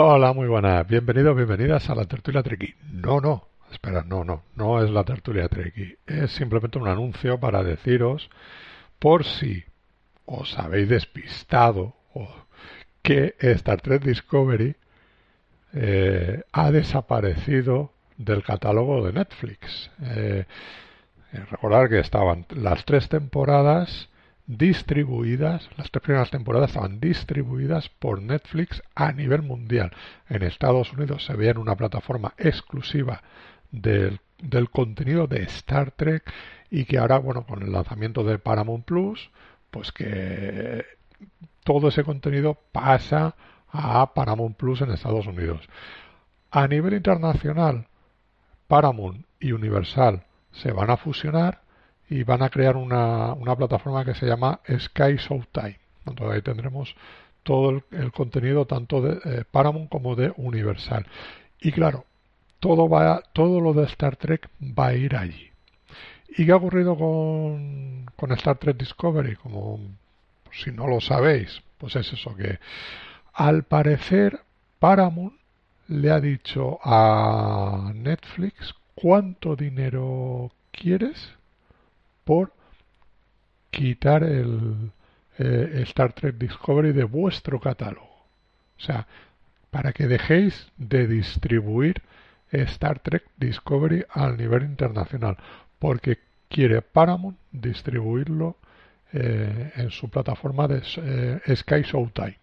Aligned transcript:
Hola, 0.00 0.32
muy 0.32 0.46
buenas. 0.46 0.86
Bienvenidos, 0.86 1.34
bienvenidas 1.34 1.90
a 1.90 1.94
la 1.96 2.04
tertulia 2.04 2.40
Treki. 2.40 2.72
No, 2.92 3.20
no, 3.20 3.48
espera, 3.72 4.04
no, 4.06 4.22
no, 4.22 4.44
no 4.54 4.80
es 4.80 4.88
la 4.90 5.02
tertulia 5.02 5.48
Treki. 5.48 5.92
Es 6.06 6.30
simplemente 6.30 6.78
un 6.78 6.86
anuncio 6.86 7.40
para 7.40 7.64
deciros, 7.64 8.30
por 9.00 9.24
si 9.24 9.64
os 10.24 10.56
habéis 10.56 10.88
despistado 10.88 11.96
que 13.02 13.34
Star 13.40 13.80
Trek 13.80 14.04
Discovery 14.04 14.76
eh, 15.72 16.42
ha 16.52 16.70
desaparecido 16.70 17.90
del 18.16 18.44
catálogo 18.44 19.04
de 19.04 19.14
Netflix. 19.14 19.90
Eh, 20.00 20.44
eh, 21.32 21.44
recordar 21.50 21.88
que 21.88 21.98
estaban 21.98 22.46
las 22.50 22.84
tres 22.84 23.08
temporadas 23.08 24.08
distribuidas, 24.48 25.68
las 25.76 25.90
tres 25.90 26.02
primeras 26.02 26.30
temporadas 26.30 26.70
estaban 26.70 27.00
distribuidas 27.00 27.90
por 27.90 28.22
Netflix 28.22 28.82
a 28.94 29.12
nivel 29.12 29.42
mundial. 29.42 29.92
En 30.28 30.42
Estados 30.42 30.92
Unidos 30.94 31.24
se 31.26 31.36
veía 31.36 31.50
en 31.50 31.58
una 31.58 31.76
plataforma 31.76 32.32
exclusiva 32.38 33.22
del, 33.70 34.20
del 34.42 34.70
contenido 34.70 35.26
de 35.26 35.42
Star 35.42 35.90
Trek 35.90 36.32
y 36.70 36.86
que 36.86 36.98
ahora, 36.98 37.18
bueno, 37.18 37.44
con 37.44 37.62
el 37.62 37.70
lanzamiento 37.70 38.24
de 38.24 38.38
Paramount 38.38 38.86
Plus, 38.86 39.30
pues 39.70 39.92
que 39.92 40.84
todo 41.62 41.88
ese 41.88 42.02
contenido 42.02 42.58
pasa 42.72 43.36
a 43.70 44.14
Paramount 44.14 44.56
Plus 44.56 44.80
en 44.80 44.92
Estados 44.92 45.26
Unidos. 45.26 45.68
A 46.50 46.66
nivel 46.66 46.94
internacional, 46.94 47.86
Paramount 48.66 49.26
y 49.40 49.52
Universal 49.52 50.24
se 50.52 50.72
van 50.72 50.88
a 50.88 50.96
fusionar 50.96 51.67
y 52.10 52.22
van 52.22 52.42
a 52.42 52.50
crear 52.50 52.76
una, 52.76 53.32
una 53.34 53.56
plataforma 53.56 54.04
que 54.04 54.14
se 54.14 54.26
llama 54.26 54.60
Sky 54.66 55.16
Showtime. 55.16 55.78
Entonces 56.06 56.36
ahí 56.36 56.42
tendremos 56.42 56.94
todo 57.42 57.82
el, 57.90 58.12
contenido 58.12 58.66
tanto 58.66 59.00
de 59.00 59.20
eh, 59.24 59.44
Paramount 59.50 59.88
como 59.88 60.16
de 60.16 60.32
Universal. 60.36 61.06
Y 61.60 61.72
claro, 61.72 62.04
todo, 62.60 62.88
va, 62.88 63.22
todo 63.32 63.60
lo 63.60 63.72
de 63.72 63.84
Star 63.86 64.16
Trek 64.16 64.48
va 64.60 64.88
a 64.88 64.94
ir 64.94 65.16
allí. 65.16 65.50
¿Y 66.36 66.46
qué 66.46 66.52
ha 66.52 66.56
ocurrido 66.56 66.96
con, 66.96 68.06
con 68.16 68.32
Star 68.32 68.58
Trek 68.58 68.76
Discovery? 68.76 69.36
Como 69.36 69.80
si 70.52 70.70
no 70.70 70.86
lo 70.86 71.00
sabéis, 71.00 71.62
pues 71.78 71.96
es 71.96 72.12
eso 72.12 72.34
que 72.36 72.58
al 73.32 73.64
parecer 73.64 74.40
Paramount 74.78 75.34
le 75.88 76.10
ha 76.10 76.20
dicho 76.20 76.78
a 76.82 77.92
Netflix 77.94 78.74
cuánto 78.94 79.56
dinero 79.56 80.50
quieres 80.70 81.37
por 82.28 82.52
quitar 83.70 84.22
el 84.22 84.92
eh, 85.38 85.80
Star 85.86 86.12
Trek 86.12 86.36
Discovery 86.36 86.92
de 86.92 87.04
vuestro 87.04 87.58
catálogo. 87.58 88.26
O 88.76 88.80
sea, 88.80 89.06
para 89.70 89.94
que 89.94 90.06
dejéis 90.06 90.70
de 90.76 91.06
distribuir 91.06 92.02
Star 92.52 92.98
Trek 92.98 93.24
Discovery 93.38 94.04
al 94.10 94.36
nivel 94.36 94.64
internacional, 94.64 95.38
porque 95.78 96.18
quiere 96.50 96.82
Paramount 96.82 97.38
distribuirlo 97.50 98.58
eh, 99.14 99.72
en 99.76 99.90
su 99.90 100.10
plataforma 100.10 100.68
de 100.68 100.82
eh, 100.98 101.56
Sky 101.56 101.80
Showtime. 101.80 102.36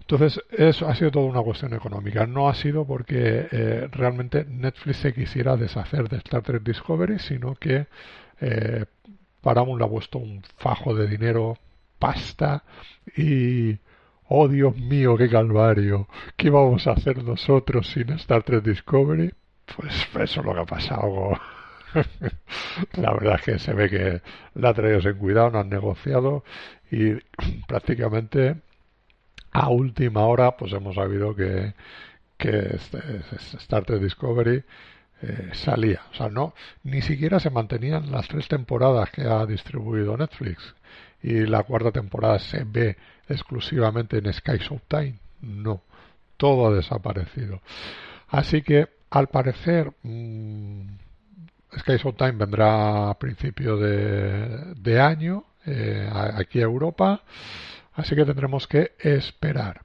Entonces, 0.00 0.40
eso 0.50 0.88
ha 0.88 0.94
sido 0.96 1.12
toda 1.12 1.26
una 1.26 1.42
cuestión 1.42 1.72
económica. 1.72 2.26
No 2.26 2.48
ha 2.48 2.54
sido 2.54 2.84
porque 2.84 3.46
eh, 3.48 3.88
realmente 3.92 4.44
Netflix 4.44 4.96
se 4.98 5.14
quisiera 5.14 5.56
deshacer 5.56 6.08
de 6.08 6.16
Star 6.16 6.42
Trek 6.42 6.64
Discovery, 6.64 7.20
sino 7.20 7.54
que 7.54 7.86
eh, 8.40 8.84
Paramount 9.40 9.82
ha 9.82 9.88
puesto 9.88 10.18
un 10.18 10.42
fajo 10.56 10.94
de 10.94 11.06
dinero, 11.06 11.58
pasta 11.98 12.64
y... 13.16 13.78
¡Oh, 14.28 14.48
Dios 14.48 14.76
mío, 14.76 15.16
qué 15.16 15.28
calvario! 15.28 16.08
¿Qué 16.36 16.50
vamos 16.50 16.88
a 16.88 16.92
hacer 16.92 17.22
nosotros 17.22 17.86
sin 17.86 18.10
Star 18.14 18.42
Trek 18.42 18.64
Discovery? 18.64 19.32
Pues 19.76 19.94
eso 20.20 20.40
es 20.40 20.46
lo 20.46 20.52
que 20.52 20.60
ha 20.60 20.64
pasado. 20.64 21.30
la 22.94 23.12
verdad 23.12 23.36
es 23.36 23.42
que 23.42 23.58
se 23.58 23.72
ve 23.72 23.88
que 23.88 24.22
la 24.54 24.74
traído 24.74 25.00
sin 25.00 25.14
cuidado, 25.14 25.50
no 25.50 25.60
han 25.60 25.68
negociado 25.68 26.44
y 26.90 27.14
prácticamente 27.68 28.56
a 29.52 29.68
última 29.68 30.26
hora 30.26 30.56
pues 30.56 30.72
hemos 30.72 30.94
sabido 30.94 31.34
que, 31.34 31.74
que 32.36 32.70
este, 32.74 32.98
este 33.32 33.56
Star 33.58 33.84
Trek 33.84 34.00
Discovery 34.00 34.64
eh, 35.22 35.50
salía. 35.52 36.02
O 36.12 36.14
sea, 36.14 36.28
no, 36.28 36.54
ni 36.82 37.02
siquiera 37.02 37.40
se 37.40 37.50
mantenían 37.50 38.10
las 38.10 38.28
tres 38.28 38.48
temporadas 38.48 39.10
que 39.10 39.22
ha 39.22 39.44
distribuido 39.46 40.16
Netflix. 40.16 40.74
Y 41.22 41.46
la 41.46 41.62
cuarta 41.62 41.90
temporada 41.90 42.38
se 42.38 42.64
ve 42.64 42.96
exclusivamente 43.28 44.18
en 44.18 44.32
Sky 44.32 44.58
Showtime. 44.58 45.18
No, 45.40 45.82
todo 46.36 46.68
ha 46.68 46.74
desaparecido. 46.74 47.60
Así 48.28 48.62
que, 48.62 48.88
al 49.10 49.28
parecer, 49.28 49.92
mmm, 50.02 50.82
Sky 51.78 51.96
Showtime 51.96 52.32
vendrá 52.32 53.10
a 53.10 53.18
principio 53.18 53.76
de, 53.76 54.74
de 54.76 55.00
año 55.00 55.44
eh, 55.64 56.08
aquí 56.12 56.60
a 56.60 56.64
Europa. 56.64 57.22
Así 57.94 58.14
que 58.14 58.24
tendremos 58.24 58.66
que 58.66 58.92
esperar. 58.98 59.80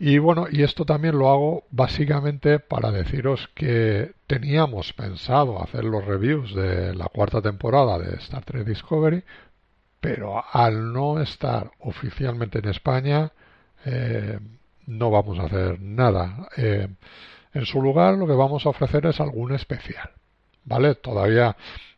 Y 0.00 0.18
bueno, 0.18 0.46
y 0.50 0.62
esto 0.62 0.84
también 0.84 1.18
lo 1.18 1.28
hago 1.28 1.64
básicamente 1.70 2.60
para 2.60 2.92
deciros 2.92 3.48
que 3.54 4.12
teníamos 4.28 4.92
pensado 4.92 5.60
hacer 5.60 5.82
los 5.84 6.04
reviews 6.04 6.54
de 6.54 6.94
la 6.94 7.06
cuarta 7.06 7.42
temporada 7.42 7.98
de 7.98 8.14
Star 8.16 8.44
Trek 8.44 8.64
Discovery, 8.64 9.24
pero 10.00 10.44
al 10.52 10.92
no 10.92 11.20
estar 11.20 11.72
oficialmente 11.80 12.60
en 12.60 12.68
España, 12.68 13.32
eh, 13.84 14.38
no 14.86 15.10
vamos 15.10 15.38
a 15.40 15.44
hacer 15.44 15.80
nada. 15.80 16.48
Eh, 16.56 16.86
en 17.52 17.66
su 17.66 17.82
lugar, 17.82 18.14
lo 18.14 18.26
que 18.28 18.34
vamos 18.34 18.66
a 18.66 18.68
ofrecer 18.68 19.06
es 19.06 19.20
algún 19.20 19.52
especial. 19.52 20.10
¿Vale? 20.64 20.94
Todavía 20.94 21.56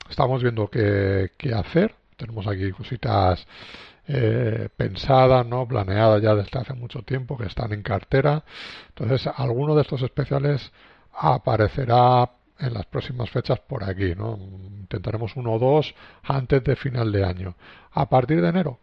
estamos 0.09 0.43
viendo 0.43 0.69
qué, 0.69 1.32
qué 1.37 1.53
hacer. 1.53 1.94
Tenemos 2.17 2.47
aquí 2.47 2.71
cositas 2.71 3.47
eh, 4.09 4.69
pensadas, 4.77 5.47
¿no? 5.47 5.66
planeadas 5.66 6.22
ya 6.22 6.34
desde 6.34 6.59
hace 6.59 6.75
mucho 6.75 7.03
tiempo, 7.03 7.37
que 7.37 7.47
están 7.47 7.72
en 7.72 7.83
cartera. 7.83 8.44
Entonces, 8.88 9.28
alguno 9.37 9.75
de 9.75 9.83
estos 9.83 10.03
especiales 10.03 10.72
aparecerá 11.12 12.31
en 12.59 12.75
las 12.75 12.87
próximas 12.87 13.31
fechas 13.31 13.59
por 13.61 13.84
aquí, 13.84 14.15
¿no? 14.15 14.38
Intentaremos 14.81 15.34
uno 15.37 15.53
o 15.53 15.59
dos 15.59 15.94
antes 16.22 16.62
de 16.62 16.77
final 16.77 17.11
de 17.11 17.25
año. 17.25 17.55
A 17.93 18.09
partir 18.09 18.41
de 18.41 18.49
enero 18.49 18.78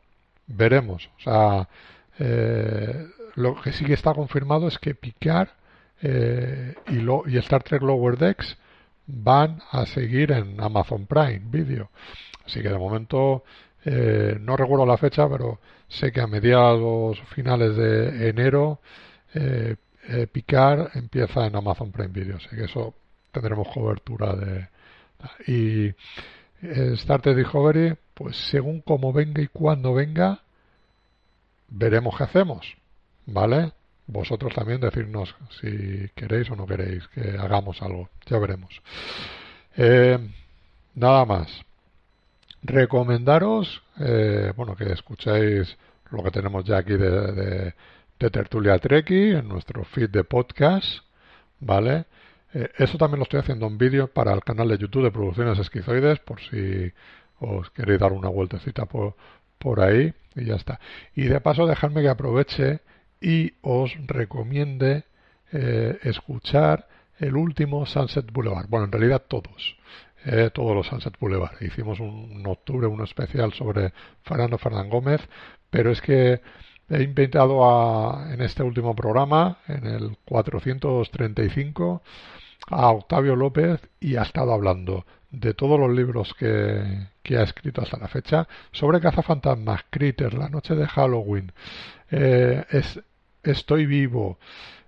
veremos. 0.47 1.09
O 1.17 1.21
sea, 1.21 1.67
eh, 2.19 3.07
lo 3.35 3.61
que 3.61 3.71
sí 3.73 3.85
que 3.85 3.93
está 3.93 4.13
confirmado 4.13 4.67
es 4.67 4.79
que 4.79 4.95
Picard 4.95 5.49
eh, 6.01 6.75
y, 6.87 6.95
lo, 6.95 7.23
y 7.27 7.37
Star 7.37 7.63
Trek 7.63 7.81
Lower 7.81 8.17
Decks 8.17 8.57
van 9.05 9.61
a 9.71 9.85
seguir 9.85 10.31
en 10.31 10.59
Amazon 10.59 11.05
Prime 11.05 11.41
Video. 11.45 11.89
Así 12.45 12.61
que 12.61 12.69
de 12.69 12.77
momento 12.77 13.43
eh, 13.89 14.37
no 14.41 14.57
recuerdo 14.57 14.85
la 14.85 14.97
fecha, 14.97 15.29
pero 15.29 15.61
sé 15.87 16.11
que 16.11 16.19
a 16.19 16.27
mediados 16.27 17.17
finales 17.33 17.77
de 17.77 18.27
enero 18.27 18.81
eh, 19.33 19.77
eh, 20.09 20.27
Picar 20.27 20.91
empieza 20.95 21.45
en 21.45 21.55
Amazon 21.55 21.93
Prime 21.93 22.09
Video, 22.09 22.35
así 22.35 22.49
que 22.49 22.65
eso 22.65 22.93
tendremos 23.31 23.69
cobertura 23.69 24.35
de 24.35 24.67
y 25.47 25.95
Star 26.95 27.21
Trek 27.21 27.37
Discovery, 27.37 27.95
pues 28.13 28.35
según 28.49 28.81
cómo 28.81 29.13
venga 29.13 29.41
y 29.41 29.47
cuándo 29.47 29.93
venga, 29.93 30.41
veremos 31.69 32.17
qué 32.17 32.23
hacemos, 32.23 32.75
¿vale? 33.25 33.71
Vosotros 34.05 34.53
también 34.53 34.81
decirnos 34.81 35.33
si 35.61 36.09
queréis 36.13 36.51
o 36.51 36.57
no 36.57 36.67
queréis 36.67 37.07
que 37.07 37.37
hagamos 37.37 37.81
algo, 37.81 38.09
ya 38.25 38.37
veremos. 38.37 38.81
nada 40.93 41.25
más 41.25 41.65
recomendaros, 42.67 43.81
eh, 43.99 44.53
bueno, 44.55 44.75
que 44.75 44.91
escuchéis 44.91 45.77
lo 46.11 46.23
que 46.23 46.31
tenemos 46.31 46.63
ya 46.65 46.77
aquí 46.77 46.93
de, 46.93 47.73
de, 48.17 48.29
Tertulia 48.29 48.77
Treki 48.79 49.31
en 49.31 49.47
nuestro 49.47 49.83
feed 49.83 50.09
de 50.09 50.23
podcast, 50.23 51.03
¿vale? 51.59 52.05
Eh, 52.53 52.69
eso 52.77 52.97
también 52.97 53.19
lo 53.19 53.23
estoy 53.23 53.39
haciendo 53.39 53.67
en 53.67 53.77
vídeo 53.77 54.07
para 54.07 54.33
el 54.33 54.41
canal 54.41 54.67
de 54.67 54.77
YouTube 54.77 55.03
de 55.03 55.11
Producciones 55.11 55.59
Esquizoides, 55.59 56.19
por 56.19 56.39
si 56.41 56.91
os 57.39 57.69
queréis 57.71 57.99
dar 57.99 58.13
una 58.13 58.29
vueltecita 58.29 58.85
por, 58.85 59.15
por 59.59 59.79
ahí 59.79 60.13
y 60.35 60.45
ya 60.45 60.55
está. 60.55 60.79
Y 61.15 61.23
de 61.23 61.39
paso, 61.41 61.67
dejadme 61.67 62.01
que 62.01 62.09
aproveche 62.09 62.79
y 63.21 63.53
os 63.61 63.91
recomiende 64.07 65.03
eh, 65.51 65.97
escuchar 66.03 66.87
el 67.19 67.35
último 67.35 67.85
Sunset 67.85 68.31
Boulevard. 68.31 68.67
Bueno, 68.67 68.85
en 68.85 68.91
realidad 68.91 69.23
todos 69.27 69.77
eh, 70.25 70.49
todos 70.53 70.75
los 70.75 70.87
Sunset 70.87 71.17
Boulevard. 71.19 71.61
Hicimos 71.61 71.99
un, 71.99 72.43
octubre 72.45 72.87
un 72.87 73.03
especial 73.03 73.53
sobre 73.53 73.93
Fernando 74.23 74.57
Fernán 74.57 74.89
Gómez, 74.89 75.21
pero 75.69 75.91
es 75.91 76.01
que 76.01 76.41
he 76.89 77.03
invitado 77.03 77.65
a, 77.69 78.33
en 78.33 78.41
este 78.41 78.63
último 78.63 78.95
programa, 78.95 79.59
en 79.67 79.85
el 79.85 80.17
435, 80.25 82.01
a 82.69 82.91
Octavio 82.91 83.35
López 83.35 83.81
y 83.99 84.15
ha 84.15 84.23
estado 84.23 84.53
hablando 84.53 85.05
de 85.29 85.53
todos 85.53 85.79
los 85.79 85.91
libros 85.91 86.33
que, 86.33 87.07
que 87.21 87.37
ha 87.37 87.43
escrito 87.43 87.81
hasta 87.81 87.97
la 87.97 88.07
fecha 88.07 88.47
sobre 88.71 89.01
cazafantasmas, 89.01 89.85
Critter, 89.89 90.33
La 90.33 90.49
Noche 90.49 90.75
de 90.75 90.87
Halloween. 90.87 91.51
Eh, 92.09 92.63
es 92.69 92.99
Estoy 93.43 93.85
vivo, 93.85 94.39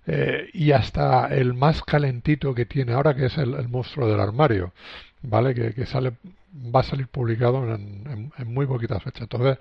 eh, 0.06 0.50
y 0.54 0.72
hasta 0.72 1.28
el 1.28 1.54
más 1.54 1.82
calentito 1.82 2.54
que 2.54 2.66
tiene 2.66 2.94
ahora, 2.94 3.16
que 3.16 3.28
es 3.28 3.38
el, 3.38 3.70
monstruo 3.70 4.10
del 4.10 4.20
armario, 4.20 4.74
¿vale? 5.22 5.54
Que, 5.54 5.86
sale, 5.86 6.14
va 6.54 6.82
a 6.82 6.84
salir 6.84 7.08
publicado 7.08 7.64
en, 7.74 8.32
muy 8.46 8.66
poquitas 8.66 9.04
fechas. 9.04 9.24
Entonces, 9.24 9.58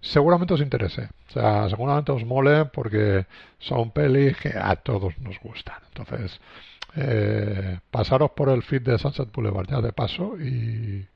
seguramente 0.00 0.54
os 0.54 0.60
interese, 0.60 1.08
o 1.28 1.32
sea, 1.32 1.68
seguramente 1.68 2.12
os 2.12 2.24
mole 2.24 2.66
porque 2.66 3.26
son 3.58 3.90
pelis 3.90 4.36
que 4.36 4.50
a 4.56 4.76
todos 4.76 5.18
nos 5.18 5.38
gustan. 5.40 5.78
Entonces, 5.88 6.40
eh, 6.96 7.78
pasaros 7.90 8.30
por 8.32 8.48
el 8.48 8.62
feed 8.62 8.82
de 8.82 8.98
Sunset 8.98 9.32
Boulevard 9.32 9.68
ya 9.68 9.80
de 9.80 9.92
paso 9.92 10.36
y, 10.40 11.06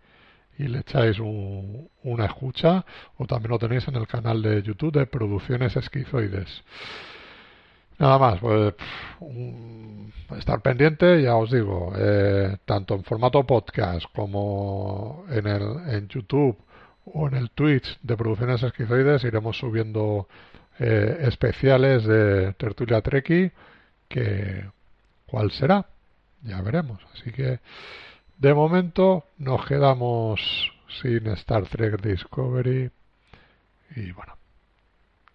y 0.58 0.68
le 0.68 0.80
echáis 0.80 1.18
una 1.18 2.26
escucha 2.26 2.84
o 3.16 3.26
también 3.26 3.50
lo 3.50 3.58
tenéis 3.58 3.88
en 3.88 3.96
el 3.96 4.06
canal 4.06 4.42
de 4.42 4.62
YouTube 4.62 4.92
de 4.92 5.06
Producciones 5.06 5.76
Esquizoides. 5.76 6.62
Nada 8.02 8.19
más, 8.19 8.40
pues 8.40 8.75
estar 10.37 10.60
pendiente, 10.60 11.22
ya 11.22 11.37
os 11.37 11.52
digo, 11.52 11.93
eh, 11.96 12.56
tanto 12.64 12.96
en 12.96 13.04
formato 13.04 13.46
podcast 13.46 14.06
como 14.12 15.25
en, 15.31 15.46
el, 15.46 15.62
en 15.87 16.08
YouTube 16.08 16.58
o 17.04 17.28
en 17.28 17.34
el 17.34 17.50
Twitch 17.50 18.00
de 18.02 18.16
Producciones 18.16 18.60
Esquizoides 18.64 19.22
iremos 19.22 19.56
subiendo 19.56 20.26
eh, 20.81 21.19
especiales 21.28 22.04
de 22.04 22.54
Tertulia 22.54 23.02
Treki 23.02 23.52
que 24.08 24.69
cuál 25.26 25.52
será, 25.52 25.87
ya 26.43 26.60
veremos. 26.60 26.98
Así 27.14 27.31
que 27.31 27.60
de 28.37 28.52
momento 28.52 29.26
nos 29.38 29.64
quedamos 29.64 30.40
sin 31.00 31.28
Star 31.28 31.69
Trek 31.69 32.02
Discovery 32.02 32.90
y 33.94 34.10
bueno, 34.10 34.37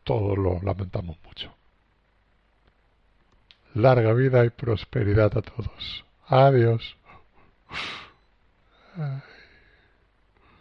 todos 0.04 0.38
lo 0.38 0.60
lamentamos 0.62 1.16
mucho. 1.24 1.57
Larga 3.78 4.12
vida 4.14 4.44
y 4.44 4.50
prosperidad 4.50 5.38
a 5.38 5.42
todos. 5.44 6.04
Adiós. 6.28 6.98